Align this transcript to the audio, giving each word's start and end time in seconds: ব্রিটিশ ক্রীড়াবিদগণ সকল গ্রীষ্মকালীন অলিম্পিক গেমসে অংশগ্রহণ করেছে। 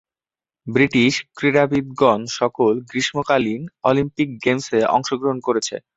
ব্রিটিশ 0.67 1.13
ক্রীড়াবিদগণ 1.37 2.19
সকল 2.39 2.73
গ্রীষ্মকালীন 2.89 3.61
অলিম্পিক 3.83 4.29
গেমসে 4.43 4.79
অংশগ্রহণ 4.95 5.37
করেছে। 5.47 5.75